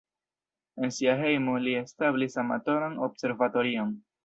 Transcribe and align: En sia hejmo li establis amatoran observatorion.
En 0.87 0.93
sia 0.95 1.13
hejmo 1.25 1.59
li 1.67 1.75
establis 1.83 2.41
amatoran 2.45 2.99
observatorion. 3.11 3.97